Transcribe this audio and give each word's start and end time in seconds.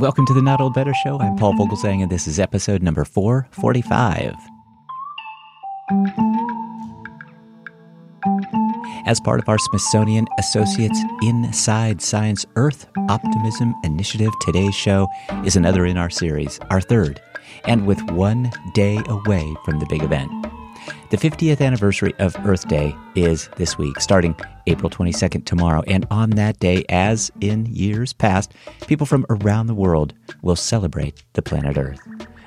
Welcome 0.00 0.24
to 0.28 0.32
the 0.32 0.40
Not 0.40 0.62
Old 0.62 0.72
Better 0.72 0.94
Show. 0.94 1.20
I'm 1.20 1.36
Paul 1.36 1.52
Vogelzang, 1.52 2.00
and 2.00 2.10
this 2.10 2.26
is 2.26 2.40
episode 2.40 2.82
number 2.82 3.04
445. 3.04 4.34
As 9.04 9.20
part 9.20 9.40
of 9.40 9.48
our 9.50 9.58
Smithsonian 9.58 10.26
Associates 10.38 10.98
Inside 11.22 12.00
Science 12.00 12.46
Earth 12.56 12.86
Optimism 13.10 13.74
Initiative, 13.84 14.32
today's 14.40 14.74
show 14.74 15.06
is 15.44 15.56
another 15.56 15.84
in 15.84 15.98
our 15.98 16.08
series, 16.08 16.58
our 16.70 16.80
third, 16.80 17.20
and 17.66 17.86
with 17.86 18.00
one 18.12 18.50
day 18.72 18.98
away 19.06 19.54
from 19.66 19.80
the 19.80 19.86
big 19.90 20.02
event. 20.02 20.30
The 21.10 21.16
50th 21.16 21.60
anniversary 21.60 22.14
of 22.20 22.36
Earth 22.46 22.68
Day 22.68 22.94
is 23.16 23.48
this 23.56 23.76
week, 23.76 24.00
starting 24.00 24.36
April 24.68 24.88
22nd 24.88 25.44
tomorrow. 25.44 25.82
And 25.88 26.06
on 26.08 26.30
that 26.30 26.60
day, 26.60 26.84
as 26.88 27.32
in 27.40 27.66
years 27.66 28.12
past, 28.12 28.52
people 28.86 29.06
from 29.06 29.26
around 29.28 29.66
the 29.66 29.74
world 29.74 30.14
will 30.42 30.54
celebrate 30.54 31.24
the 31.32 31.42
planet 31.42 31.76
Earth. 31.76 31.98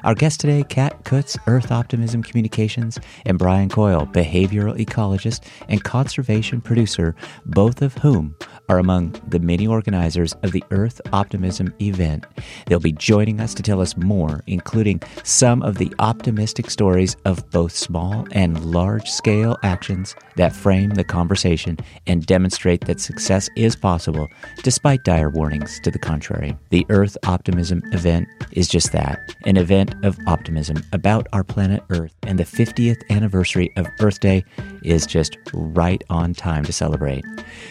Our 0.04 0.16
guests 0.16 0.38
today, 0.38 0.64
Cat 0.64 1.06
Kutz, 1.06 1.38
Earth 1.48 1.72
Optimism 1.72 2.24
Communications, 2.24 3.00
and 3.26 3.40
Brian 3.40 3.70
Coyle, 3.70 4.06
behavioral 4.06 4.78
ecologist 4.78 5.46
and 5.70 5.82
conservation 5.82 6.60
producer, 6.60 7.16
both 7.46 7.82
of 7.82 7.94
whom 7.96 8.36
are 8.68 8.80
among 8.80 9.16
the 9.28 9.40
many 9.40 9.66
organizers 9.66 10.34
of 10.44 10.52
the 10.52 10.64
Earth 10.72 11.00
Optimism 11.14 11.74
event. 11.82 12.26
They'll 12.66 12.82
be 12.82 12.92
joining 12.92 13.40
us 13.40 13.54
to 13.54 13.64
tell 13.64 13.80
us 13.80 13.96
more, 13.96 14.44
including 14.46 15.02
some 15.24 15.62
of 15.62 15.78
the 15.78 15.94
optimistic 16.00 16.70
stories 16.70 17.16
of 17.24 17.50
both 17.52 17.72
small 17.72 18.28
and 18.32 18.66
large 18.66 19.10
scale 19.10 19.58
actions 19.64 20.16
that 20.36 20.54
frame 20.54 20.92
the 20.92 21.04
conversation 21.06 21.78
and 22.08 22.26
demonstrate 22.26 22.86
that 22.86 23.00
success 23.00 23.50
is 23.56 23.76
possible 23.76 24.28
despite 24.64 25.06
dire 25.06 25.30
warnings 25.30 25.80
to 25.82 25.92
the 25.92 26.00
contrary. 26.00 26.58
The 26.72 26.86
Earth 26.90 27.18
Optimism 27.26 27.82
event 27.94 28.28
is 28.52 28.68
just 28.68 28.92
that 28.92 29.36
an 29.46 29.58
event 29.58 29.93
of 30.04 30.18
optimism 30.28 30.84
about 30.92 31.28
our 31.34 31.44
planet 31.44 31.84
Earth, 31.90 32.14
and 32.24 32.40
the 32.40 32.44
50th 32.44 33.02
anniversary 33.10 33.72
of 33.78 33.88
Earth 34.00 34.20
Day 34.20 34.44
is 34.84 35.06
just 35.06 35.38
right 35.54 36.04
on 36.10 36.34
time 36.34 36.66
to 36.66 36.74
celebrate. 36.74 37.24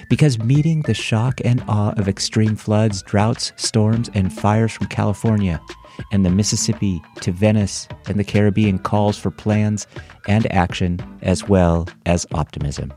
Because 0.09 0.39
meeting 0.39 0.83
the 0.83 0.95
shock 0.95 1.41
and 1.45 1.63
awe 1.69 1.93
of 1.97 2.09
extreme 2.09 2.57
floods, 2.57 3.03
droughts, 3.03 3.53
storms, 3.57 4.11
and 4.15 4.33
fires 4.33 4.73
from 4.73 4.87
California 4.89 5.61
and 6.11 6.25
the 6.25 6.31
Mississippi 6.31 7.03
to 7.21 7.33
Venice 7.33 7.89
and 8.07 8.19
the 8.19 8.25
Caribbean 8.25 8.79
calls 8.79 9.19
for 9.19 9.31
plans 9.31 9.87
and 10.27 10.51
action 10.53 10.99
as 11.23 11.49
well 11.49 11.89
as 12.07 12.27
optimism. 12.33 12.93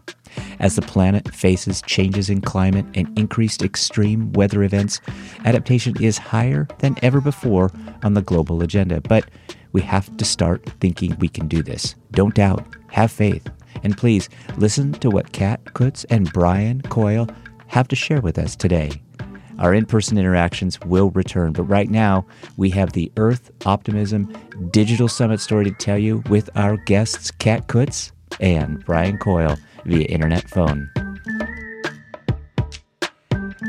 As 0.60 0.76
the 0.76 0.82
planet 0.82 1.34
faces 1.34 1.82
changes 1.84 2.30
in 2.30 2.42
climate 2.42 2.86
and 2.94 3.18
increased 3.18 3.62
extreme 3.62 4.32
weather 4.34 4.64
events, 4.64 5.00
adaptation 5.46 6.02
is 6.02 6.18
higher 6.18 6.68
than 6.80 6.98
ever 7.02 7.22
before 7.22 7.72
on 8.04 8.14
the 8.14 8.22
global 8.22 8.62
agenda. 8.62 9.02
But 9.02 9.30
we 9.72 9.82
have 9.82 10.16
to 10.18 10.26
start 10.26 10.70
thinking 10.80 11.16
we 11.20 11.30
can 11.30 11.48
do 11.48 11.62
this. 11.62 11.96
Don't 12.12 12.36
doubt, 12.36 12.66
have 12.92 13.12
faith, 13.12 13.48
and 13.84 13.98
please 13.98 14.30
listen 14.58 14.94
to 14.94 15.10
what 15.10 15.32
Cat 15.32 15.64
Kutz 15.66 16.06
and 16.10 16.32
Brian 16.32 16.82
Coyle 16.82 17.28
have 17.68 17.88
to 17.90 17.96
share 17.96 18.22
with 18.22 18.38
us 18.38 18.56
today. 18.56 19.02
Our 19.60 19.74
in 19.74 19.86
person 19.86 20.18
interactions 20.18 20.80
will 20.82 21.12
return, 21.12 21.54
but 21.54 21.64
right 21.64 21.90
now 21.90 22.26
we 22.58 22.70
have 22.72 22.92
the 22.92 23.12
Earth 23.18 23.52
Optimism 23.66 24.32
Digital 24.72 25.08
Summit 25.08 25.40
story 25.40 25.66
to 25.66 25.72
tell 25.72 25.98
you 25.98 26.24
with 26.30 26.50
our 26.56 26.78
guests, 26.78 27.32
Cat 27.32 27.68
Kutz 27.68 28.12
and 28.40 28.84
Brian 28.86 29.18
Coyle, 29.18 29.58
via 29.86 30.06
internet 30.06 30.50
phone. 30.50 30.90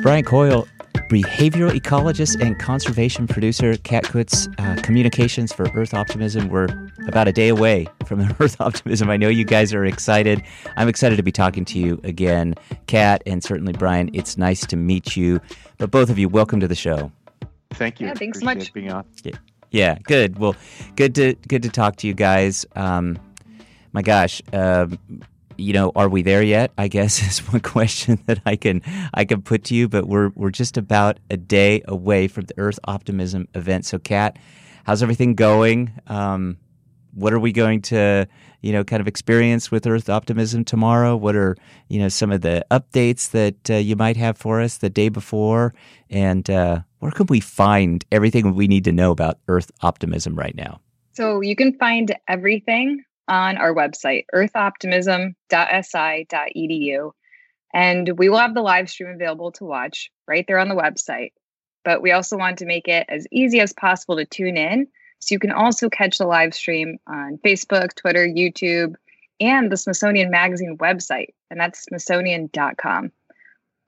Brian 0.02 0.24
Coyle, 0.24 0.66
behavioral 1.08 1.70
ecologist 1.70 2.40
and 2.40 2.58
conservation 2.58 3.26
producer, 3.26 3.76
Cat 3.78 4.04
Kutz, 4.04 4.52
uh, 4.58 4.80
communications 4.82 5.52
for 5.52 5.70
Earth 5.74 5.94
Optimism. 5.94 6.48
We're 6.48 6.68
about 7.06 7.28
a 7.28 7.32
day 7.32 7.48
away 7.48 7.86
from 8.06 8.22
Earth 8.40 8.60
Optimism. 8.60 9.08
I 9.08 9.16
know 9.16 9.28
you 9.28 9.44
guys 9.44 9.72
are 9.72 9.84
excited. 9.84 10.42
I'm 10.76 10.88
excited 10.88 11.16
to 11.16 11.22
be 11.22 11.32
talking 11.32 11.64
to 11.66 11.78
you 11.78 12.00
again, 12.02 12.54
Cat, 12.86 13.22
and 13.24 13.42
certainly 13.42 13.72
Brian. 13.72 14.10
It's 14.12 14.36
nice 14.36 14.66
to 14.66 14.76
meet 14.76 15.16
you. 15.16 15.40
But 15.78 15.90
both 15.90 16.10
of 16.10 16.18
you, 16.18 16.28
welcome 16.28 16.58
to 16.60 16.68
the 16.68 16.74
show. 16.74 17.12
Thank 17.70 18.00
you. 18.00 18.08
Yeah, 18.08 18.14
thanks 18.14 18.38
Appreciate 18.38 18.58
much. 18.58 18.72
Being 18.72 18.92
on. 18.92 19.04
Yeah, 19.22 19.36
yeah, 19.70 19.98
good. 20.02 20.38
Well, 20.38 20.56
good 20.96 21.14
to 21.16 21.34
good 21.46 21.62
to 21.62 21.68
talk 21.68 21.96
to 21.96 22.08
you 22.08 22.14
guys. 22.14 22.66
Um, 22.74 23.18
my 23.92 24.02
gosh, 24.02 24.42
um, 24.52 24.98
you 25.58 25.72
know, 25.72 25.92
are 25.94 26.08
we 26.08 26.22
there 26.22 26.42
yet? 26.42 26.72
I 26.78 26.88
guess 26.88 27.22
is 27.26 27.38
one 27.50 27.60
question 27.60 28.18
that 28.26 28.40
I 28.46 28.56
can 28.56 28.82
I 29.14 29.24
can 29.24 29.42
put 29.42 29.64
to 29.64 29.74
you. 29.74 29.88
But 29.88 30.06
we're 30.06 30.30
we're 30.34 30.50
just 30.50 30.76
about 30.76 31.18
a 31.30 31.36
day 31.36 31.82
away 31.86 32.28
from 32.28 32.44
the 32.44 32.54
Earth 32.58 32.78
Optimism 32.84 33.48
event. 33.54 33.86
So, 33.86 33.98
Cat, 33.98 34.38
how's 34.84 35.02
everything 35.02 35.34
going? 35.34 35.92
Um, 36.06 36.58
what 37.14 37.32
are 37.32 37.38
we 37.38 37.52
going 37.52 37.80
to 37.82 38.26
you 38.60 38.72
know 38.72 38.84
kind 38.84 39.00
of 39.00 39.08
experience 39.08 39.70
with 39.70 39.86
Earth 39.86 40.08
Optimism 40.08 40.64
tomorrow? 40.64 41.16
What 41.16 41.36
are 41.36 41.56
you 41.88 41.98
know 41.98 42.08
some 42.08 42.30
of 42.30 42.42
the 42.42 42.64
updates 42.70 43.30
that 43.30 43.70
uh, 43.70 43.74
you 43.74 43.96
might 43.96 44.16
have 44.16 44.36
for 44.36 44.60
us 44.60 44.78
the 44.78 44.90
day 44.90 45.08
before? 45.08 45.74
And 46.10 46.48
uh, 46.48 46.80
where 46.98 47.12
can 47.12 47.26
we 47.26 47.40
find 47.40 48.04
everything 48.12 48.54
we 48.54 48.68
need 48.68 48.84
to 48.84 48.92
know 48.92 49.10
about 49.10 49.38
Earth 49.48 49.70
Optimism 49.82 50.36
right 50.36 50.54
now? 50.54 50.80
So 51.14 51.40
you 51.40 51.56
can 51.56 51.72
find 51.78 52.14
everything 52.28 53.02
on 53.28 53.58
our 53.58 53.74
website, 53.74 54.24
earthoptimism.si.edu. 54.34 57.10
And 57.74 58.18
we 58.18 58.28
will 58.28 58.38
have 58.38 58.54
the 58.54 58.62
live 58.62 58.88
stream 58.88 59.10
available 59.10 59.52
to 59.52 59.64
watch 59.64 60.10
right 60.26 60.44
there 60.46 60.58
on 60.58 60.68
the 60.68 60.74
website. 60.74 61.32
But 61.84 62.02
we 62.02 62.12
also 62.12 62.36
want 62.36 62.58
to 62.58 62.66
make 62.66 62.88
it 62.88 63.06
as 63.08 63.26
easy 63.30 63.60
as 63.60 63.72
possible 63.72 64.16
to 64.16 64.24
tune 64.24 64.56
in. 64.56 64.88
So 65.18 65.34
you 65.34 65.38
can 65.38 65.52
also 65.52 65.88
catch 65.88 66.18
the 66.18 66.26
live 66.26 66.54
stream 66.54 66.98
on 67.06 67.38
Facebook, 67.44 67.94
Twitter, 67.94 68.26
YouTube, 68.26 68.94
and 69.40 69.70
the 69.70 69.76
Smithsonian 69.76 70.30
Magazine 70.30 70.76
website, 70.78 71.34
and 71.50 71.60
that's 71.60 71.86
smithsonian.com. 71.86 73.12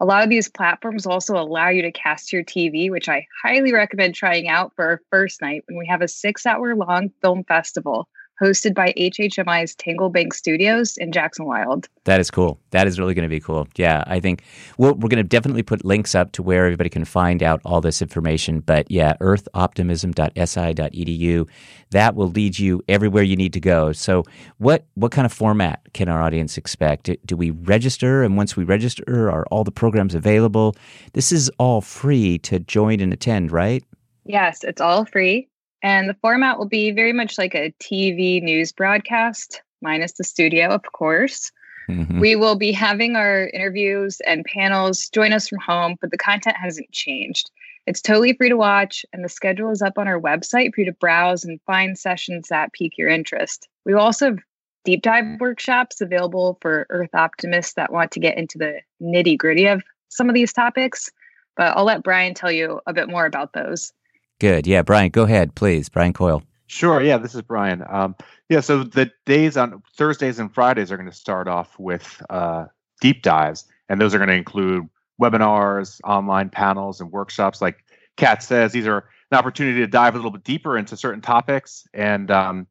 A 0.00 0.04
lot 0.04 0.22
of 0.22 0.30
these 0.30 0.48
platforms 0.48 1.06
also 1.06 1.36
allow 1.36 1.70
you 1.70 1.82
to 1.82 1.90
cast 1.90 2.32
your 2.32 2.44
TV, 2.44 2.90
which 2.90 3.08
I 3.08 3.26
highly 3.42 3.72
recommend 3.72 4.14
trying 4.14 4.48
out 4.48 4.72
for 4.76 4.84
our 4.84 5.00
first 5.10 5.42
night 5.42 5.64
when 5.66 5.76
we 5.76 5.86
have 5.86 6.02
a 6.02 6.08
six 6.08 6.46
hour 6.46 6.76
long 6.76 7.10
film 7.20 7.42
festival 7.44 8.08
hosted 8.40 8.74
by 8.74 8.92
HHMI's 8.96 9.74
Tangled 9.74 10.12
Bank 10.12 10.32
Studios 10.34 10.96
in 10.96 11.12
Jackson 11.12 11.44
Wild. 11.44 11.88
That 12.04 12.20
is 12.20 12.30
cool. 12.30 12.58
That 12.70 12.86
is 12.86 12.98
really 12.98 13.14
going 13.14 13.24
to 13.24 13.28
be 13.28 13.40
cool. 13.40 13.66
Yeah, 13.76 14.04
I 14.06 14.20
think 14.20 14.44
we'll, 14.78 14.94
we're 14.94 15.08
going 15.08 15.22
to 15.22 15.24
definitely 15.24 15.62
put 15.62 15.84
links 15.84 16.14
up 16.14 16.32
to 16.32 16.42
where 16.42 16.64
everybody 16.64 16.90
can 16.90 17.04
find 17.04 17.42
out 17.42 17.60
all 17.64 17.80
this 17.80 18.00
information. 18.00 18.60
But 18.60 18.90
yeah, 18.90 19.14
earthoptimism.si.edu. 19.20 21.48
That 21.90 22.14
will 22.14 22.28
lead 22.28 22.58
you 22.58 22.82
everywhere 22.88 23.22
you 23.22 23.36
need 23.36 23.52
to 23.54 23.60
go. 23.60 23.92
So, 23.92 24.24
what 24.58 24.84
what 24.94 25.10
kind 25.10 25.24
of 25.24 25.32
format 25.32 25.80
can 25.94 26.08
our 26.08 26.22
audience 26.22 26.58
expect? 26.58 27.04
Do, 27.04 27.16
do 27.24 27.36
we 27.36 27.50
register? 27.50 28.22
And 28.22 28.36
once 28.36 28.56
we 28.56 28.64
register, 28.64 29.30
are 29.30 29.46
all 29.46 29.64
the 29.64 29.72
programs 29.72 30.14
available? 30.14 30.76
This 31.14 31.32
is 31.32 31.50
all 31.58 31.80
free 31.80 32.38
to 32.40 32.58
join 32.58 33.00
and 33.00 33.12
attend, 33.12 33.52
right? 33.52 33.82
Yes, 34.24 34.64
it's 34.64 34.82
all 34.82 35.06
free. 35.06 35.48
And 35.82 36.08
the 36.08 36.16
format 36.20 36.58
will 36.58 36.68
be 36.68 36.90
very 36.90 37.12
much 37.12 37.38
like 37.38 37.54
a 37.54 37.72
TV 37.80 38.42
news 38.42 38.72
broadcast, 38.72 39.62
minus 39.80 40.12
the 40.12 40.24
studio, 40.24 40.68
of 40.68 40.82
course. 40.92 41.52
Mhm. 41.88 42.20
We 42.20 42.36
will 42.36 42.56
be 42.56 42.72
having 42.72 43.16
our 43.16 43.48
interviews 43.48 44.20
and 44.26 44.44
panels 44.44 45.08
join 45.08 45.32
us 45.32 45.48
from 45.48 45.58
home, 45.60 45.96
but 46.00 46.10
the 46.10 46.18
content 46.18 46.56
hasn't 46.56 46.90
changed. 46.92 47.50
It's 47.86 48.02
totally 48.02 48.34
free 48.34 48.50
to 48.50 48.56
watch, 48.56 49.06
and 49.12 49.24
the 49.24 49.30
schedule 49.30 49.70
is 49.70 49.80
up 49.80 49.96
on 49.96 50.06
our 50.06 50.20
website 50.20 50.74
for 50.74 50.82
you 50.82 50.86
to 50.86 50.92
browse 50.92 51.44
and 51.44 51.58
find 51.62 51.98
sessions 51.98 52.48
that 52.48 52.74
pique 52.74 52.98
your 52.98 53.08
interest. 53.08 53.68
We 53.86 53.94
will 53.94 54.02
also 54.02 54.26
have 54.26 54.38
deep 54.84 55.02
dive 55.02 55.40
workshops 55.40 56.00
available 56.00 56.58
for 56.60 56.86
Earth 56.90 57.14
optimists 57.14 57.74
that 57.74 57.92
want 57.92 58.10
to 58.12 58.20
get 58.20 58.36
into 58.36 58.58
the 58.58 58.80
nitty 59.02 59.38
gritty 59.38 59.66
of 59.66 59.82
some 60.10 60.28
of 60.28 60.34
these 60.34 60.52
topics, 60.52 61.10
but 61.56 61.74
I'll 61.76 61.84
let 61.84 62.02
Brian 62.02 62.34
tell 62.34 62.52
you 62.52 62.80
a 62.86 62.92
bit 62.92 63.08
more 63.08 63.24
about 63.24 63.54
those. 63.54 63.92
Good. 64.40 64.66
Yeah, 64.66 64.82
Brian, 64.82 65.10
go 65.10 65.24
ahead, 65.24 65.54
please. 65.54 65.88
Brian 65.88 66.12
Coyle. 66.12 66.42
Sure. 66.68 67.02
Yeah, 67.02 67.16
this 67.18 67.34
is 67.34 67.42
Brian. 67.42 67.82
Um, 67.88 68.14
yeah, 68.48 68.60
so 68.60 68.84
the 68.84 69.10
days 69.26 69.56
on 69.56 69.82
Thursdays 69.96 70.38
and 70.38 70.52
Fridays 70.52 70.92
are 70.92 70.96
going 70.96 71.08
to 71.08 71.16
start 71.16 71.48
off 71.48 71.78
with 71.78 72.22
uh, 72.30 72.66
deep 73.00 73.22
dives, 73.22 73.64
and 73.88 74.00
those 74.00 74.14
are 74.14 74.18
going 74.18 74.28
to 74.28 74.34
include 74.34 74.88
webinars, 75.20 76.00
online 76.04 76.50
panels, 76.50 77.00
and 77.00 77.10
workshops. 77.10 77.60
Like 77.60 77.84
Cat 78.16 78.42
says, 78.42 78.72
these 78.72 78.86
are 78.86 79.08
an 79.30 79.38
opportunity 79.38 79.80
to 79.80 79.86
dive 79.86 80.14
a 80.14 80.18
little 80.18 80.30
bit 80.30 80.44
deeper 80.44 80.78
into 80.78 80.96
certain 80.96 81.20
topics, 81.20 81.86
and 81.92 82.30
um, 82.30 82.66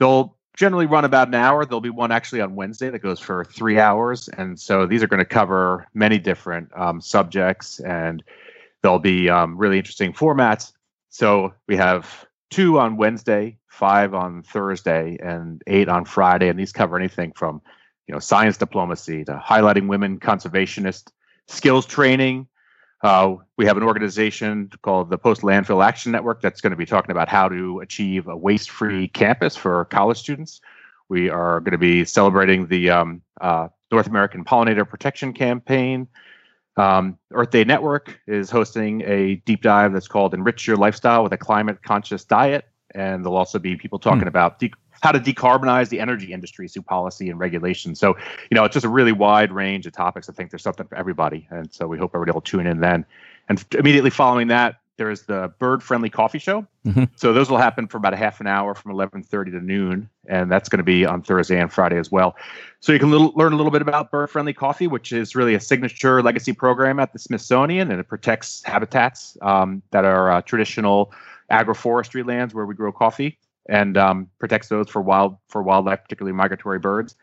they'll 0.00 0.36
generally 0.56 0.86
run 0.86 1.04
about 1.04 1.28
an 1.28 1.34
hour. 1.34 1.64
There'll 1.64 1.80
be 1.80 1.90
one 1.90 2.10
actually 2.10 2.40
on 2.40 2.54
Wednesday 2.54 2.90
that 2.90 2.98
goes 2.98 3.20
for 3.20 3.44
three 3.44 3.78
hours, 3.78 4.28
and 4.28 4.58
so 4.58 4.86
these 4.86 5.02
are 5.02 5.06
going 5.06 5.18
to 5.18 5.24
cover 5.24 5.86
many 5.94 6.18
different 6.18 6.70
um, 6.74 7.00
subjects, 7.00 7.80
and 7.80 8.22
there'll 8.82 8.98
be 8.98 9.28
um, 9.28 9.56
really 9.56 9.78
interesting 9.78 10.12
formats. 10.12 10.72
So 11.14 11.52
we 11.68 11.76
have 11.76 12.26
two 12.48 12.80
on 12.80 12.96
Wednesday, 12.96 13.58
five 13.68 14.14
on 14.14 14.42
Thursday, 14.42 15.18
and 15.22 15.60
eight 15.66 15.86
on 15.90 16.06
Friday, 16.06 16.48
and 16.48 16.58
these 16.58 16.72
cover 16.72 16.96
anything 16.96 17.32
from 17.36 17.60
you 18.06 18.14
know 18.14 18.18
science 18.18 18.56
diplomacy 18.56 19.22
to 19.26 19.34
highlighting 19.36 19.88
women 19.88 20.18
conservationist 20.18 21.12
skills 21.48 21.84
training, 21.84 22.48
Uh, 23.02 23.34
we 23.58 23.66
have 23.66 23.76
an 23.76 23.82
organization 23.82 24.70
called 24.82 25.10
the 25.10 25.18
Post 25.18 25.42
Landfill 25.42 25.84
Action 25.84 26.12
Network 26.12 26.40
that's 26.40 26.60
going 26.60 26.70
to 26.70 26.76
be 26.76 26.86
talking 26.86 27.10
about 27.10 27.28
how 27.28 27.48
to 27.48 27.80
achieve 27.80 28.28
a 28.28 28.36
waste 28.36 28.70
free 28.70 29.08
campus 29.08 29.56
for 29.56 29.84
college 29.86 30.18
students. 30.18 30.60
We 31.08 31.28
are 31.28 31.60
going 31.60 31.72
to 31.72 31.78
be 31.78 32.04
celebrating 32.04 32.68
the 32.68 32.90
um, 32.90 33.22
uh, 33.40 33.68
North 33.90 34.06
American 34.06 34.44
Pollinator 34.44 34.88
Protection 34.88 35.32
Campaign. 35.32 36.06
Um, 36.76 37.18
Earth 37.32 37.50
Day 37.50 37.64
Network 37.64 38.20
is 38.26 38.50
hosting 38.50 39.02
a 39.02 39.36
deep 39.44 39.62
dive 39.62 39.92
that's 39.92 40.08
called 40.08 40.34
Enrich 40.34 40.66
Your 40.66 40.76
Lifestyle 40.76 41.22
with 41.22 41.32
a 41.32 41.36
Climate 41.36 41.82
Conscious 41.82 42.24
Diet. 42.24 42.66
And 42.94 43.24
there'll 43.24 43.36
also 43.36 43.58
be 43.58 43.76
people 43.76 43.98
talking 43.98 44.22
hmm. 44.22 44.28
about 44.28 44.58
de- 44.58 44.72
how 45.02 45.12
to 45.12 45.18
decarbonize 45.18 45.88
the 45.88 46.00
energy 46.00 46.32
industry 46.32 46.68
through 46.68 46.82
policy 46.82 47.28
and 47.28 47.38
regulation. 47.38 47.94
So, 47.94 48.16
you 48.50 48.54
know, 48.54 48.64
it's 48.64 48.72
just 48.74 48.86
a 48.86 48.88
really 48.88 49.12
wide 49.12 49.50
range 49.52 49.86
of 49.86 49.92
topics. 49.92 50.28
I 50.28 50.32
think 50.32 50.50
there's 50.50 50.62
something 50.62 50.86
for 50.86 50.94
everybody. 50.96 51.46
And 51.50 51.72
so 51.72 51.88
we 51.88 51.98
hope 51.98 52.12
everybody 52.14 52.34
will 52.34 52.40
tune 52.40 52.66
in 52.66 52.80
then. 52.80 53.04
And 53.48 53.64
immediately 53.76 54.10
following 54.10 54.48
that, 54.48 54.76
there's 55.02 55.22
the 55.22 55.52
bird 55.58 55.82
friendly 55.82 56.08
coffee 56.08 56.38
show. 56.38 56.64
Mm-hmm. 56.86 57.04
So 57.16 57.32
those 57.32 57.50
will 57.50 57.58
happen 57.58 57.88
for 57.88 57.96
about 57.96 58.14
a 58.14 58.16
half 58.16 58.40
an 58.40 58.46
hour 58.46 58.72
from 58.72 58.92
11:30 58.92 59.50
to 59.50 59.60
noon, 59.60 60.08
and 60.28 60.50
that's 60.50 60.68
going 60.68 60.78
to 60.78 60.84
be 60.84 61.04
on 61.04 61.22
Thursday 61.22 61.58
and 61.58 61.72
Friday 61.72 61.98
as 61.98 62.12
well. 62.12 62.36
So 62.78 62.92
you 62.92 63.00
can 63.00 63.10
little, 63.10 63.32
learn 63.34 63.52
a 63.52 63.56
little 63.56 63.72
bit 63.72 63.82
about 63.82 64.12
bird 64.12 64.30
friendly 64.30 64.52
coffee, 64.52 64.86
which 64.86 65.12
is 65.12 65.34
really 65.34 65.54
a 65.54 65.60
signature 65.60 66.22
legacy 66.22 66.52
program 66.52 67.00
at 67.00 67.12
the 67.12 67.18
Smithsonian, 67.18 67.90
and 67.90 67.98
it 67.98 68.06
protects 68.06 68.62
habitats 68.64 69.36
um, 69.42 69.82
that 69.90 70.04
are 70.04 70.30
uh, 70.30 70.42
traditional 70.42 71.12
agroforestry 71.50 72.24
lands 72.24 72.54
where 72.54 72.64
we 72.64 72.74
grow 72.74 72.92
coffee 72.92 73.38
and 73.68 73.96
um, 73.96 74.28
protects 74.38 74.68
those 74.68 74.88
for 74.88 75.02
wild 75.02 75.36
for 75.48 75.64
wildlife, 75.64 76.02
particularly 76.04 76.32
migratory 76.32 76.78
birds. 76.78 77.16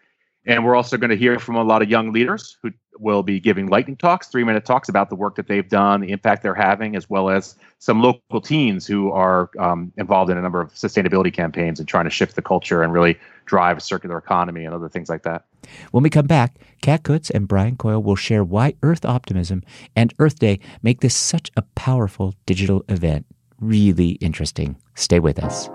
And 0.45 0.65
we're 0.65 0.75
also 0.75 0.97
going 0.97 1.09
to 1.09 1.17
hear 1.17 1.37
from 1.39 1.55
a 1.55 1.63
lot 1.63 1.81
of 1.81 1.89
young 1.89 2.11
leaders 2.11 2.57
who 2.63 2.71
will 2.97 3.23
be 3.23 3.39
giving 3.39 3.67
lightning 3.67 3.95
talks, 3.95 4.27
three 4.27 4.43
minute 4.43 4.65
talks 4.65 4.89
about 4.89 5.09
the 5.09 5.15
work 5.15 5.35
that 5.35 5.47
they've 5.47 5.67
done, 5.67 6.01
the 6.01 6.11
impact 6.11 6.43
they're 6.43 6.53
having, 6.53 6.95
as 6.95 7.09
well 7.09 7.29
as 7.29 7.55
some 7.79 8.01
local 8.01 8.41
teens 8.41 8.85
who 8.85 9.11
are 9.11 9.49
um, 9.57 9.91
involved 9.97 10.29
in 10.29 10.37
a 10.37 10.41
number 10.41 10.59
of 10.59 10.73
sustainability 10.73 11.33
campaigns 11.33 11.79
and 11.79 11.87
trying 11.87 12.03
to 12.05 12.09
shift 12.09 12.35
the 12.35 12.41
culture 12.41 12.83
and 12.83 12.91
really 12.91 13.17
drive 13.45 13.77
a 13.77 13.81
circular 13.81 14.17
economy 14.17 14.65
and 14.65 14.75
other 14.75 14.89
things 14.89 15.09
like 15.09 15.23
that. 15.23 15.45
When 15.91 16.03
we 16.03 16.09
come 16.09 16.27
back, 16.27 16.57
Cat 16.81 17.03
Kutz 17.03 17.29
and 17.29 17.47
Brian 17.47 17.77
Coyle 17.77 18.01
will 18.01 18.15
share 18.15 18.43
why 18.43 18.73
Earth 18.83 19.05
Optimism 19.05 19.63
and 19.95 20.13
Earth 20.19 20.39
Day 20.39 20.59
make 20.81 21.01
this 21.01 21.15
such 21.15 21.51
a 21.55 21.61
powerful 21.75 22.33
digital 22.45 22.83
event. 22.89 23.25
Really 23.59 24.11
interesting. 24.11 24.77
Stay 24.95 25.19
with 25.19 25.41
us. 25.41 25.69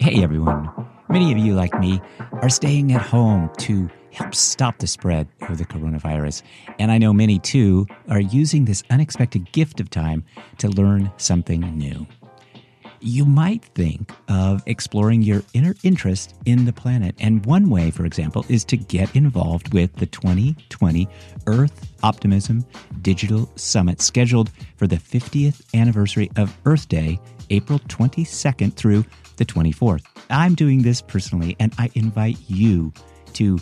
Hey 0.00 0.22
everyone. 0.22 0.81
Many 1.12 1.30
of 1.30 1.36
you, 1.36 1.52
like 1.52 1.78
me, 1.78 2.00
are 2.40 2.48
staying 2.48 2.90
at 2.94 3.02
home 3.02 3.50
to 3.58 3.90
help 4.12 4.34
stop 4.34 4.78
the 4.78 4.86
spread 4.86 5.28
of 5.42 5.58
the 5.58 5.66
coronavirus. 5.66 6.40
And 6.78 6.90
I 6.90 6.96
know 6.96 7.12
many 7.12 7.38
too 7.38 7.86
are 8.08 8.18
using 8.18 8.64
this 8.64 8.82
unexpected 8.88 9.52
gift 9.52 9.78
of 9.78 9.90
time 9.90 10.24
to 10.56 10.68
learn 10.70 11.12
something 11.18 11.60
new. 11.76 12.06
You 13.00 13.26
might 13.26 13.62
think 13.62 14.10
of 14.28 14.62
exploring 14.64 15.20
your 15.20 15.42
inner 15.52 15.74
interest 15.82 16.34
in 16.46 16.64
the 16.64 16.72
planet. 16.72 17.14
And 17.20 17.44
one 17.44 17.68
way, 17.68 17.90
for 17.90 18.06
example, 18.06 18.46
is 18.48 18.64
to 18.64 18.78
get 18.78 19.14
involved 19.14 19.74
with 19.74 19.92
the 19.96 20.06
2020 20.06 21.08
Earth 21.46 21.90
Optimism 22.02 22.64
Digital 23.02 23.52
Summit, 23.56 24.00
scheduled 24.00 24.50
for 24.76 24.86
the 24.86 24.96
50th 24.96 25.62
anniversary 25.74 26.30
of 26.36 26.56
Earth 26.64 26.88
Day, 26.88 27.20
April 27.50 27.80
22nd 27.80 28.72
through 28.72 29.04
the 29.36 29.44
24th. 29.44 30.11
I'm 30.30 30.54
doing 30.54 30.82
this 30.82 31.00
personally, 31.00 31.56
and 31.60 31.72
I 31.78 31.90
invite 31.94 32.38
you 32.48 32.92
to 33.34 33.58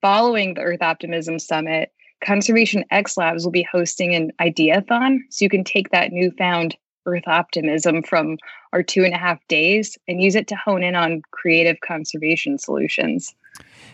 following 0.01 0.53
the 0.53 0.61
Earth 0.61 0.81
Optimism 0.81 1.37
Summit, 1.37 1.91
Conservation 2.23 2.85
X 2.91 3.17
Labs 3.17 3.43
will 3.43 3.51
be 3.51 3.67
hosting 3.69 4.15
an 4.15 4.31
ideathon. 4.39 5.19
So 5.29 5.43
you 5.43 5.49
can 5.49 5.65
take 5.65 5.89
that 5.89 6.13
newfound 6.13 6.77
Earth 7.05 7.27
optimism 7.27 8.03
from 8.03 8.37
our 8.71 8.83
two 8.83 9.03
and 9.03 9.13
a 9.13 9.17
half 9.17 9.45
days 9.49 9.97
and 10.07 10.23
use 10.23 10.35
it 10.35 10.47
to 10.47 10.55
hone 10.55 10.81
in 10.81 10.95
on 10.95 11.23
creative 11.31 11.81
conservation 11.81 12.57
solutions. 12.57 13.35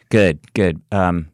Good, 0.10 0.54
good. 0.54 0.80
Um, 0.92 1.32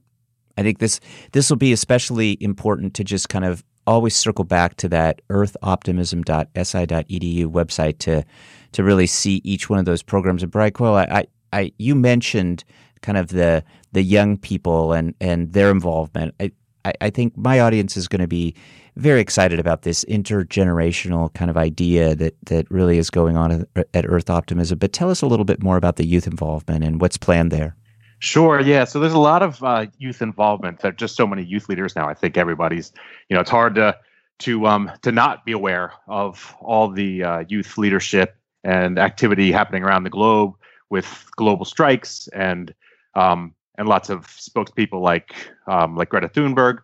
I 0.61 0.63
think 0.63 0.79
this 0.79 0.99
this 1.31 1.49
will 1.49 1.57
be 1.57 1.73
especially 1.73 2.37
important 2.39 2.93
to 2.95 3.03
just 3.03 3.29
kind 3.29 3.45
of 3.45 3.63
always 3.87 4.15
circle 4.15 4.45
back 4.45 4.75
to 4.77 4.87
that 4.89 5.21
earthoptimism.si.edu 5.29 7.47
website 7.47 7.97
to 7.99 8.23
to 8.71 8.83
really 8.83 9.07
see 9.07 9.41
each 9.43 9.69
one 9.69 9.79
of 9.79 9.85
those 9.85 10.03
programs. 10.03 10.43
And 10.43 10.51
Brian 10.51 10.71
Coyle, 10.71 10.95
I, 10.95 11.03
I, 11.03 11.25
I 11.51 11.73
you 11.77 11.95
mentioned 11.95 12.63
kind 13.01 13.17
of 13.17 13.29
the 13.29 13.63
the 13.91 14.03
young 14.03 14.37
people 14.37 14.93
and 14.93 15.15
and 15.19 15.51
their 15.53 15.71
involvement. 15.71 16.35
I, 16.39 16.51
I, 16.85 16.93
I 17.01 17.09
think 17.09 17.35
my 17.37 17.59
audience 17.59 17.97
is 17.97 18.07
going 18.07 18.21
to 18.21 18.27
be 18.27 18.55
very 18.97 19.21
excited 19.21 19.59
about 19.59 19.83
this 19.83 20.03
intergenerational 20.05 21.33
kind 21.33 21.49
of 21.49 21.57
idea 21.57 22.15
that 22.15 22.35
that 22.45 22.69
really 22.69 22.97
is 22.97 23.09
going 23.09 23.37
on 23.37 23.65
at 23.93 24.05
Earth 24.07 24.29
Optimism. 24.29 24.79
But 24.79 24.93
tell 24.93 25.09
us 25.09 25.21
a 25.21 25.27
little 25.27 25.45
bit 25.45 25.63
more 25.63 25.77
about 25.77 25.95
the 25.95 26.05
youth 26.05 26.27
involvement 26.27 26.83
and 26.83 27.01
what's 27.01 27.17
planned 27.17 27.51
there. 27.51 27.75
Sure. 28.21 28.61
Yeah. 28.61 28.83
So 28.83 28.99
there's 28.99 29.13
a 29.13 29.19
lot 29.19 29.41
of 29.41 29.63
uh, 29.63 29.87
youth 29.97 30.21
involvement. 30.21 30.79
There 30.79 30.89
are 30.89 30.93
just 30.93 31.15
so 31.15 31.25
many 31.25 31.43
youth 31.43 31.67
leaders 31.67 31.95
now. 31.95 32.07
I 32.07 32.13
think 32.13 32.37
everybody's, 32.37 32.93
you 33.29 33.33
know, 33.33 33.41
it's 33.41 33.49
hard 33.49 33.73
to 33.75 33.97
to 34.39 34.67
um, 34.67 34.91
to 35.01 35.11
not 35.11 35.43
be 35.43 35.53
aware 35.53 35.93
of 36.07 36.55
all 36.61 36.87
the 36.87 37.23
uh, 37.23 37.43
youth 37.47 37.79
leadership 37.79 38.35
and 38.63 38.99
activity 38.99 39.51
happening 39.51 39.81
around 39.83 40.03
the 40.03 40.11
globe 40.11 40.53
with 40.91 41.25
global 41.35 41.65
strikes 41.65 42.27
and 42.27 42.75
um, 43.15 43.55
and 43.79 43.89
lots 43.89 44.11
of 44.11 44.27
spokespeople 44.27 45.01
like 45.01 45.33
um, 45.65 45.95
like 45.95 46.09
Greta 46.09 46.29
Thunberg. 46.29 46.77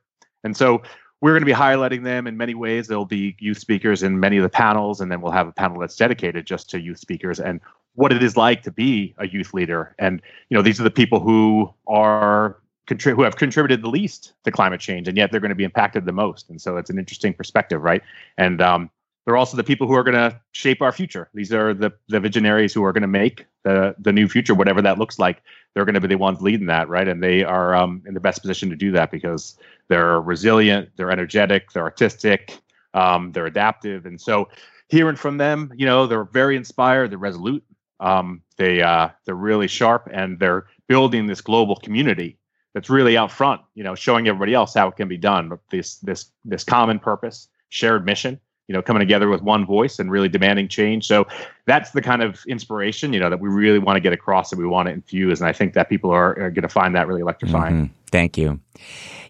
And 0.44 0.58
so 0.58 0.82
we're 1.22 1.32
going 1.34 1.42
to 1.42 1.46
be 1.46 1.52
highlighting 1.52 2.04
them 2.04 2.26
in 2.26 2.36
many 2.36 2.56
ways. 2.56 2.88
There'll 2.88 3.06
be 3.06 3.36
youth 3.40 3.60
speakers 3.60 4.02
in 4.02 4.20
many 4.20 4.38
of 4.38 4.44
the 4.44 4.50
panels, 4.50 5.02
and 5.02 5.12
then 5.12 5.22
we'll 5.22 5.32
have 5.32 5.48
a 5.48 5.52
panel 5.52 5.80
that's 5.80 5.96
dedicated 5.96 6.48
just 6.48 6.68
to 6.72 6.80
youth 6.80 6.98
speakers. 7.00 7.40
And 7.40 7.60
what 7.98 8.14
it 8.14 8.22
is 8.22 8.38
like 8.38 8.62
to 8.62 8.72
be 8.72 9.16
a 9.18 9.28
youth 9.28 9.56
leader. 9.56 9.96
And 9.98 10.22
you 10.50 10.56
know, 10.56 10.62
these 10.62 10.80
are 10.80 10.84
the 10.84 10.92
people 10.92 11.20
who 11.20 11.74
are 11.88 12.58
contri- 12.88 13.16
who 13.16 13.24
have 13.24 13.38
contributed 13.38 13.82
the 13.82 13.90
least 13.90 14.34
to 14.44 14.52
climate 14.52 14.80
change, 14.80 15.08
and 15.08 15.18
yet 15.18 15.32
they're 15.32 15.40
going 15.40 15.50
to 15.50 15.56
be 15.56 15.64
impacted 15.64 16.06
the 16.06 16.12
most. 16.12 16.48
And 16.52 16.62
so 16.62 16.78
it's 16.78 16.92
an 16.92 17.00
interesting 17.00 17.34
perspective, 17.34 17.82
right? 17.82 18.04
And 18.38 18.62
um, 18.62 18.92
they're 19.26 19.36
also 19.36 19.58
the 19.58 19.64
people 19.64 19.88
who 19.88 19.96
are 19.96 20.04
going 20.04 20.14
to 20.16 20.40
shape 20.52 20.80
our 20.84 20.92
future. 20.92 21.28
These 21.34 21.52
are 21.52 21.74
the 21.74 21.92
the 22.08 22.20
visionaries 22.20 22.72
who 22.72 22.84
are 22.84 22.94
going 22.94 23.02
to 23.02 23.08
make 23.08 23.48
the 23.64 23.96
the 23.98 24.14
new 24.14 24.28
future, 24.28 24.54
whatever 24.54 24.82
that 24.84 25.00
looks 25.00 25.18
like. 25.18 25.42
They're 25.74 25.86
going 25.86 25.96
to 25.96 26.02
be 26.02 26.08
the 26.08 26.20
ones 26.20 26.40
leading 26.40 26.68
that, 26.68 26.88
right? 26.90 27.08
And 27.08 27.24
they 27.24 27.44
are 27.44 27.74
um, 27.74 28.04
in 28.06 28.14
the 28.14 28.20
best 28.20 28.42
position 28.42 28.70
to 28.70 28.76
do 28.76 28.92
that 28.92 29.10
because 29.10 29.58
they're 29.88 30.22
resilient, 30.22 30.90
they're 30.98 31.12
energetic, 31.12 31.72
they're 31.72 31.84
artistic, 31.84 32.60
um, 32.94 33.32
they're 33.32 33.48
adaptive, 33.48 34.06
and 34.06 34.22
so 34.22 34.50
hearing 34.90 35.16
from 35.16 35.38
them, 35.38 35.72
you 35.76 35.86
know, 35.86 36.08
they're 36.08 36.24
very 36.24 36.56
inspired, 36.56 37.12
they're 37.12 37.18
resolute, 37.18 37.64
um, 38.00 38.42
they 38.58 38.82
uh, 38.82 39.10
they're 39.26 39.36
really 39.36 39.68
sharp, 39.68 40.10
and 40.12 40.40
they're 40.40 40.68
building 40.88 41.28
this 41.28 41.42
global 41.42 41.76
community 41.76 42.38
that's 42.74 42.90
really 42.90 43.18
out 43.18 43.32
front. 43.32 43.62
You 43.76 43.84
know, 43.84 43.96
showing 43.96 44.28
everybody 44.28 44.54
else 44.54 44.74
how 44.74 44.88
it 44.88 44.96
can 44.96 45.08
be 45.08 45.18
done. 45.18 45.50
But 45.50 45.60
this 45.70 45.98
this 45.98 46.32
this 46.46 46.64
common 46.64 47.00
purpose, 47.00 47.48
shared 47.70 48.06
mission. 48.06 48.40
You 48.68 48.74
know, 48.74 48.82
coming 48.82 49.00
together 49.00 49.30
with 49.30 49.42
one 49.42 49.66
voice 49.66 49.98
and 49.98 50.12
really 50.12 50.28
demanding 50.28 50.68
change. 50.68 51.08
So 51.08 51.26
that's 51.68 51.92
the 51.92 52.02
kind 52.02 52.22
of 52.22 52.44
inspiration, 52.50 53.14
you 53.14 53.20
know, 53.22 53.30
that 53.30 53.40
we 53.40 53.48
really 53.48 53.80
want 53.80 53.96
to 53.96 54.02
get 54.02 54.12
across 54.12 54.52
and 54.52 54.60
we 54.60 54.68
want 54.68 54.88
to 54.88 54.94
infuse. 54.94 55.40
And 55.40 55.48
I 55.48 55.54
think 55.54 55.74
that 55.76 55.88
people 55.88 56.12
are, 56.12 56.38
are 56.38 56.52
going 56.52 56.64
to 56.64 56.68
find 56.68 56.94
that 56.94 57.08
really 57.08 57.22
electrifying. 57.22 57.76
Mm-hmm. 57.76 57.94
Thank 58.12 58.38
you. 58.38 58.60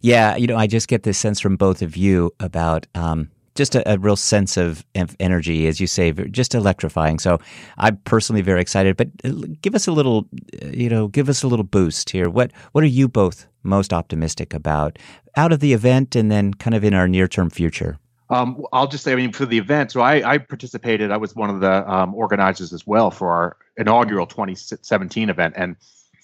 Yeah, 0.01 0.35
you 0.37 0.47
know, 0.47 0.57
I 0.57 0.65
just 0.65 0.87
get 0.87 1.03
this 1.03 1.19
sense 1.19 1.39
from 1.39 1.55
both 1.55 1.83
of 1.83 1.95
you 1.95 2.33
about 2.39 2.87
um, 2.95 3.29
just 3.57 3.75
a, 3.75 3.91
a, 3.91 3.97
real 3.97 4.15
sense 4.15 4.55
of 4.55 4.85
energy, 5.19 5.67
as 5.67 5.79
you 5.79 5.87
say, 5.87 6.11
just 6.11 6.55
electrifying. 6.55 7.19
So 7.19 7.39
I'm 7.77 7.97
personally 8.05 8.41
very 8.41 8.61
excited. 8.61 8.95
But 8.95 9.09
uh, 9.25 9.31
give 9.61 9.75
us 9.75 9.87
a 9.87 9.91
little, 9.91 10.27
uh, 10.61 10.67
you 10.67 10.89
know, 10.89 11.07
give 11.07 11.27
us 11.27 11.43
a 11.43 11.47
little 11.47 11.65
boost 11.65 12.11
here. 12.11 12.29
What 12.29 12.51
what 12.71 12.83
are 12.83 12.87
you 12.87 13.07
both 13.07 13.47
most 13.63 13.91
optimistic 13.91 14.53
about 14.53 14.97
out 15.35 15.51
of 15.51 15.59
the 15.59 15.73
event, 15.73 16.15
and 16.15 16.31
then 16.31 16.53
kind 16.53 16.75
of 16.75 16.83
in 16.83 16.93
our 16.93 17.07
near 17.07 17.27
term 17.27 17.49
future? 17.49 17.97
Um, 18.29 18.63
I'll 18.73 18.87
just 18.87 19.03
say, 19.03 19.13
I 19.13 19.15
mean, 19.15 19.31
for 19.31 19.45
the 19.45 19.57
event, 19.57 19.91
so 19.91 20.01
I, 20.01 20.33
I 20.33 20.37
participated. 20.37 21.11
I 21.11 21.17
was 21.17 21.33
one 21.35 21.49
of 21.49 21.61
the 21.61 21.89
um, 21.89 22.13
organizers 22.13 22.73
as 22.73 22.85
well 22.85 23.09
for 23.09 23.31
our 23.31 23.57
inaugural 23.77 24.27
2017 24.27 25.29
event, 25.29 25.53
and 25.57 25.75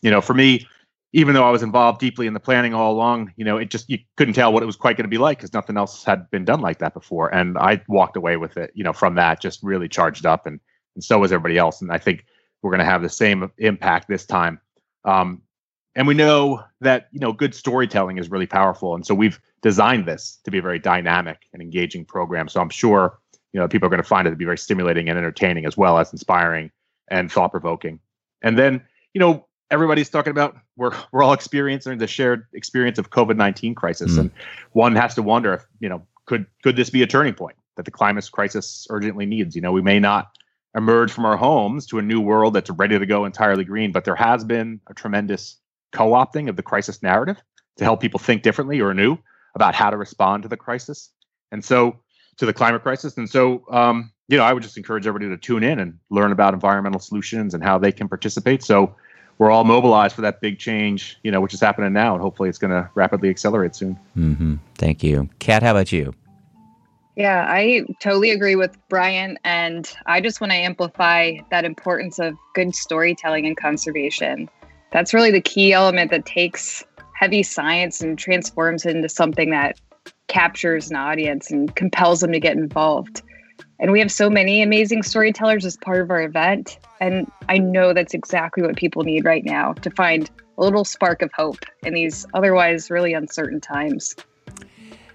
you 0.02 0.12
know, 0.12 0.22
for 0.22 0.34
me, 0.34 0.68
even 1.13 1.36
though 1.36 1.43
I 1.43 1.51
was 1.51 1.62
involved 1.62 2.00
deeply 2.00 2.25
in 2.25 2.34
the 2.34 2.39
planning 2.39 2.74
all 2.74 2.91
along, 2.91 3.32
you 3.38 3.46
know, 3.46 3.58
it 3.58 3.70
just 3.70 3.88
you 3.89 4.00
couldn't 4.17 4.34
tell 4.34 4.51
what 4.51 4.63
it 4.63 4.65
was 4.65 4.75
quite 4.75 4.98
going 4.98 5.05
to 5.05 5.10
be 5.10 5.20
like 5.20 5.38
because 5.38 5.53
nothing 5.53 5.77
else 5.77 6.03
had 6.03 6.29
been 6.32 6.43
done 6.43 6.60
like 6.60 6.79
that 6.79 6.96
before. 6.96 7.34
And 7.34 7.58
I 7.58 7.82
walked 7.88 8.17
away 8.17 8.36
with 8.38 8.58
it, 8.58 8.72
you 8.74 8.84
know, 8.84 8.93
from 8.93 9.13
that 9.15 9.39
just 9.39 9.62
really 9.62 9.88
charged 9.88 10.25
up, 10.25 10.48
and 10.48 10.60
and 10.96 11.03
so 11.03 11.20
was 11.20 11.32
everybody 11.32 11.58
else. 11.58 11.82
And 11.82 11.91
I 11.91 12.00
think 12.00 12.25
we're 12.62 12.72
going 12.72 12.79
to 12.79 12.86
have 12.86 13.03
the 13.03 13.10
same 13.10 13.51
impact 13.60 14.08
this 14.08 14.25
time. 14.25 14.60
Um, 15.05 15.43
and 15.96 16.08
we 16.08 16.15
know 16.15 16.63
that 16.82 17.10
you 17.12 17.20
know 17.20 17.32
good 17.32 17.53
storytelling 17.53 18.17
is 18.17 18.32
really 18.32 18.48
powerful, 18.48 18.96
and 18.96 19.05
so 19.05 19.13
we've 19.13 19.39
designed 19.62 20.08
this 20.08 20.39
to 20.46 20.51
be 20.51 20.58
a 20.58 20.63
very 20.63 20.79
dynamic 20.79 21.41
and 21.53 21.62
engaging 21.62 22.05
program. 22.05 22.48
So 22.48 22.60
I'm 22.60 22.70
sure 22.70 23.20
you 23.51 23.60
know 23.60 23.67
people 23.67 23.86
are 23.86 23.91
going 23.91 24.01
to 24.01 24.08
find 24.08 24.27
it 24.27 24.32
to 24.32 24.36
be 24.36 24.46
very 24.46 24.58
stimulating 24.58 25.10
and 25.10 25.17
entertaining 25.17 25.67
as 25.67 25.77
well 25.77 26.00
as 26.00 26.12
inspiring 26.12 26.72
and 27.10 27.32
thought 27.32 27.51
provoking. 27.51 28.00
And 28.41 28.58
then 28.58 28.82
you 29.13 29.20
know 29.20 29.46
everybody's 29.74 30.10
talking 30.10 30.32
about 30.32 30.56
we're 30.77 30.96
we're 31.12 31.24
all 31.24 31.34
experiencing 31.34 31.98
the 31.98 32.08
shared 32.08 32.46
experience 32.53 32.98
of 33.00 33.10
COVID 33.10 33.36
nineteen 33.36 33.74
crisis, 33.75 34.13
mm. 34.13 34.20
and 34.20 34.32
one 34.72 34.96
has 34.96 35.15
to 35.15 35.24
wonder 35.24 35.53
if 35.53 35.65
you 35.80 35.89
know 35.89 36.06
could 36.25 36.46
could 36.63 36.75
this 36.75 36.89
be 36.89 37.01
a 37.01 37.08
turning 37.08 37.34
point 37.34 37.58
that 37.75 37.86
the 37.86 37.92
climate 37.92 38.30
crisis 38.32 38.88
urgently 38.89 39.25
needs? 39.25 39.56
You 39.56 39.62
know, 39.62 39.72
we 39.72 39.82
may 39.82 40.00
not 40.00 40.27
emerge 40.75 41.12
from 41.12 41.25
our 41.25 41.38
homes 41.38 41.86
to 41.88 42.00
a 42.00 42.01
new 42.01 42.22
world 42.22 42.53
that's 42.53 42.70
ready 42.70 42.98
to 42.98 43.06
go 43.06 43.25
entirely 43.25 43.63
green, 43.63 43.92
but 43.92 44.06
there 44.06 44.15
has 44.15 44.44
been 44.44 44.80
a 44.88 44.94
tremendous 44.94 45.58
co-opting 45.92 46.50
of 46.50 46.56
the 46.56 46.63
crisis 46.63 47.03
narrative 47.03 47.38
to 47.77 47.84
help 47.84 48.00
people 48.00 48.20
think 48.20 48.44
differently 48.44 48.80
or 48.80 48.92
anew 48.92 49.18
about 49.56 49.75
how 49.75 49.89
to 49.89 49.98
respond 49.98 50.44
to 50.44 50.50
the 50.50 50.58
crisis, 50.58 51.10
and 51.51 51.65
so 51.65 52.00
to 52.38 52.46
the 52.46 52.53
climate 52.53 52.82
crisis. 52.82 53.18
And 53.18 53.30
so, 53.30 53.63
um, 53.72 54.12
you 54.27 54.38
know, 54.38 54.44
I 54.44 54.53
would 54.53 54.63
just 54.63 54.77
encourage 54.77 55.06
everybody 55.06 55.30
to 55.30 55.38
tune 55.38 55.63
in 55.63 55.80
and 55.80 56.00
learn 56.10 56.32
about 56.32 56.53
environmental 56.53 57.00
solutions 57.00 57.53
and 57.53 57.63
how 57.63 57.77
they 57.77 57.92
can 57.92 58.08
participate. 58.08 58.63
So 58.63 58.96
we're 59.44 59.52
all 59.52 59.66
mobilized 59.66 60.16
for 60.16 60.22
that 60.22 60.40
big 60.40 60.58
change, 60.58 61.20
you 61.22 61.30
know, 61.30 61.42
which 61.42 61.54
is 61.54 61.60
happening 61.60 61.92
now, 61.92 62.14
and 62.14 62.22
hopefully 62.22 62.48
it's 62.48 62.58
going 62.58 62.72
to 62.72 62.90
rapidly 62.96 63.30
accelerate 63.30 63.76
soon. 63.76 64.00
Mm-hmm. 64.18 64.56
Thank 64.76 65.04
you, 65.04 65.30
Cat. 65.40 65.62
How 65.62 65.72
about 65.72 65.92
you? 65.92 66.14
Yeah, 67.18 67.46
I 67.46 67.86
totally 68.00 68.32
agree 68.32 68.56
with 68.56 68.78
Brian, 68.88 69.38
and 69.44 69.94
I 70.06 70.22
just 70.22 70.40
want 70.40 70.52
to 70.52 70.58
amplify 70.58 71.40
that 71.52 71.66
importance 71.66 72.20
of 72.20 72.36
good 72.56 72.74
storytelling 72.74 73.46
and 73.46 73.58
conservation. 73.58 74.50
That's 74.94 75.14
really 75.14 75.30
the 75.30 75.42
key 75.42 75.74
element 75.74 76.10
that 76.12 76.26
takes 76.26 76.82
heavy 77.14 77.44
science 77.44 78.02
and 78.02 78.18
transforms 78.18 78.86
it 78.86 78.96
into 78.96 79.10
something 79.10 79.50
that 79.50 79.78
captures 80.30 80.90
an 80.90 80.96
audience 80.96 81.52
and 81.52 81.76
compels 81.76 82.22
them 82.22 82.32
to 82.32 82.40
get 82.40 82.56
involved. 82.56 83.22
And 83.79 83.91
we 83.91 84.00
have 84.00 84.12
so 84.12 84.29
many 84.29 84.62
amazing 84.62 85.03
storytellers 85.03 85.65
as 85.65 85.77
part 85.77 86.01
of 86.01 86.10
our 86.10 86.22
event. 86.22 86.77
And 87.01 87.29
I 87.50 87.57
know 87.57 87.93
that's 87.93 88.13
exactly 88.13 88.63
what 88.63 88.77
people 88.77 89.03
need 89.03 89.25
right 89.25 89.43
now 89.43 89.74
to 89.74 89.89
find 89.89 90.29
a 90.57 90.62
little 90.62 90.86
spark 90.86 91.22
of 91.22 91.31
hope 91.33 91.65
in 91.83 91.93
these 91.93 92.25
otherwise 92.33 92.89
really 92.89 93.13
uncertain 93.13 93.60
times. 93.60 94.15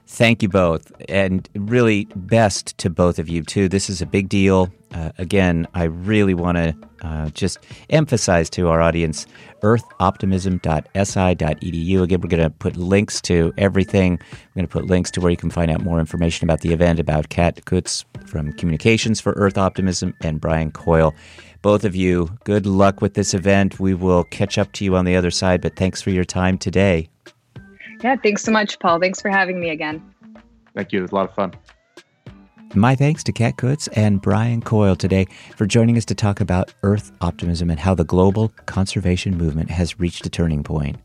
Thank 0.06 0.42
you 0.42 0.48
both, 0.48 0.90
and 1.06 1.46
really 1.54 2.06
best 2.16 2.78
to 2.78 2.88
both 2.88 3.18
of 3.18 3.28
you 3.28 3.42
too. 3.42 3.68
This 3.68 3.90
is 3.90 4.00
a 4.00 4.06
big 4.06 4.30
deal. 4.30 4.72
Uh, 4.94 5.12
again, 5.18 5.68
I 5.74 5.84
really 5.84 6.32
want 6.32 6.56
to 6.56 6.74
uh, 7.02 7.30
just 7.30 7.58
emphasize 7.90 8.48
to 8.50 8.68
our 8.68 8.80
audience 8.80 9.26
earthoptimism.si.edu. 9.62 12.02
Again, 12.02 12.20
we're 12.20 12.28
going 12.28 12.42
to 12.42 12.50
put 12.50 12.76
links 12.76 13.20
to 13.22 13.52
everything. 13.58 14.20
We're 14.20 14.60
going 14.60 14.66
to 14.66 14.72
put 14.72 14.86
links 14.86 15.10
to 15.12 15.20
where 15.20 15.30
you 15.30 15.36
can 15.36 15.50
find 15.50 15.70
out 15.70 15.82
more 15.82 16.00
information 16.00 16.44
about 16.44 16.60
the 16.60 16.72
event, 16.72 17.00
about 17.00 17.28
Cat 17.28 17.64
Kutz 17.64 18.04
from 18.26 18.52
Communications 18.54 19.20
for 19.20 19.32
Earth 19.32 19.58
Optimism 19.58 20.14
and 20.22 20.40
Brian 20.40 20.70
Coyle. 20.70 21.14
Both 21.62 21.84
of 21.84 21.96
you, 21.96 22.30
good 22.44 22.66
luck 22.66 23.00
with 23.00 23.14
this 23.14 23.34
event. 23.34 23.80
We 23.80 23.94
will 23.94 24.22
catch 24.24 24.58
up 24.58 24.72
to 24.74 24.84
you 24.84 24.94
on 24.94 25.04
the 25.04 25.16
other 25.16 25.32
side, 25.32 25.60
but 25.60 25.74
thanks 25.76 26.00
for 26.00 26.10
your 26.10 26.24
time 26.24 26.56
today. 26.56 27.08
Yeah, 28.02 28.14
thanks 28.22 28.44
so 28.44 28.52
much, 28.52 28.78
Paul. 28.78 29.00
Thanks 29.00 29.20
for 29.20 29.28
having 29.28 29.58
me 29.58 29.70
again. 29.70 30.00
Thank 30.74 30.92
you. 30.92 31.00
It 31.00 31.02
was 31.02 31.10
a 31.10 31.16
lot 31.16 31.28
of 31.28 31.34
fun. 31.34 31.52
My 32.74 32.94
thanks 32.94 33.24
to 33.24 33.32
Cat 33.32 33.56
Kutz 33.56 33.88
and 33.94 34.20
Brian 34.20 34.60
Coyle 34.60 34.94
today 34.94 35.26
for 35.56 35.64
joining 35.64 35.96
us 35.96 36.04
to 36.04 36.14
talk 36.14 36.38
about 36.38 36.74
Earth 36.82 37.12
optimism 37.22 37.70
and 37.70 37.80
how 37.80 37.94
the 37.94 38.04
global 38.04 38.52
conservation 38.66 39.38
movement 39.38 39.70
has 39.70 39.98
reached 39.98 40.26
a 40.26 40.30
turning 40.30 40.62
point. 40.62 40.98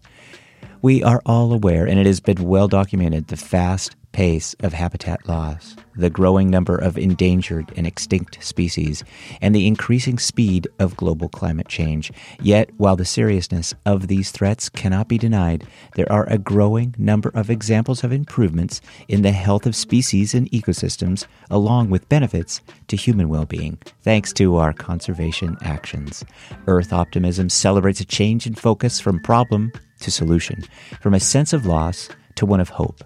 We 0.82 1.02
are 1.04 1.22
all 1.26 1.54
aware, 1.54 1.86
and 1.86 1.98
it 1.98 2.06
has 2.06 2.20
been 2.20 2.44
well 2.44 2.68
documented, 2.68 3.28
the 3.28 3.38
fast 3.38 3.96
pace 4.14 4.54
of 4.62 4.72
habitat 4.72 5.28
loss, 5.28 5.76
the 5.96 6.10
growing 6.10 6.50
number 6.50 6.78
of 6.78 6.98
endangered 6.98 7.74
and 7.76 7.86
extinct 7.86 8.42
species, 8.42 9.04
and 9.42 9.54
the 9.54 9.68
increasing 9.68 10.18
speed 10.18 10.68
of 10.80 10.96
global 10.96 11.28
climate 11.28 11.68
change. 11.68 12.12
Yet, 12.42 12.70
while 12.78 12.96
the 12.96 13.06
seriousness 13.06 13.74
of 13.86 14.08
these 14.08 14.32
threats 14.32 14.70
cannot 14.70 15.10
be 15.10 15.18
denied, 15.18 15.68
there 15.96 16.10
are 16.12 16.30
a 16.30 16.38
growing 16.38 16.96
number 16.98 17.30
of 17.34 17.50
examples 17.50 18.04
of 18.04 18.14
improvements 18.14 18.80
in 19.08 19.24
the 19.24 19.32
health 19.32 19.66
of 19.66 19.76
species 19.76 20.34
and 20.34 20.50
ecosystems, 20.52 21.26
along 21.50 21.90
with 21.90 22.08
benefits 22.08 22.62
to 22.88 22.96
human 22.96 23.28
well 23.28 23.46
being, 23.46 23.78
thanks 24.04 24.32
to 24.34 24.56
our 24.56 24.74
conservation 24.74 25.58
actions. 25.62 26.24
Earth 26.68 26.94
Optimism 26.94 27.50
celebrates 27.50 28.00
a 28.00 28.06
change 28.06 28.48
in 28.48 28.54
focus 28.54 29.00
from 29.00 29.22
problem 29.22 29.72
to 30.00 30.12
solution, 30.12 30.64
from 31.02 31.14
a 31.14 31.20
sense 31.20 31.52
of 31.52 31.66
loss 31.66 32.10
to 32.36 32.46
one 32.46 32.60
of 32.60 32.70
hope 32.70 33.04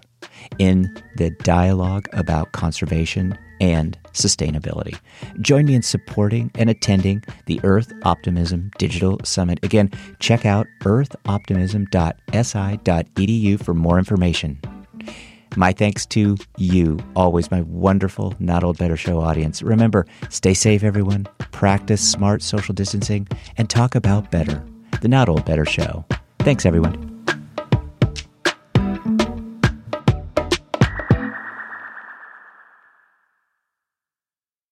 in 0.58 0.94
the 1.16 1.30
dialogue 1.42 2.08
about 2.12 2.52
conservation 2.52 3.36
and 3.60 3.98
sustainability. 4.12 4.98
Join 5.40 5.66
me 5.66 5.74
in 5.74 5.82
supporting 5.82 6.50
and 6.54 6.70
attending 6.70 7.24
the 7.46 7.60
Earth 7.64 7.92
Optimism 8.04 8.70
Digital 8.78 9.18
Summit. 9.24 9.58
Again, 9.62 9.90
check 10.20 10.46
out 10.46 10.66
earthoptimism.si.edu 10.82 13.64
for 13.64 13.74
more 13.74 13.98
information. 13.98 14.60
My 15.56 15.72
thanks 15.72 16.06
to 16.06 16.36
you, 16.56 16.98
always 17.16 17.50
my 17.50 17.62
wonderful 17.62 18.34
Not 18.38 18.62
Old 18.62 18.78
Better 18.78 18.96
Show 18.96 19.20
audience. 19.20 19.62
Remember, 19.62 20.06
stay 20.28 20.54
safe, 20.54 20.84
everyone, 20.84 21.26
practice 21.52 22.06
smart 22.06 22.42
social 22.42 22.74
distancing, 22.74 23.26
and 23.56 23.68
talk 23.68 23.94
about 23.94 24.30
better. 24.30 24.62
The 25.00 25.08
Not 25.08 25.28
Old 25.28 25.44
Better 25.44 25.64
Show. 25.64 26.04
Thanks, 26.40 26.66
everyone. 26.66 27.07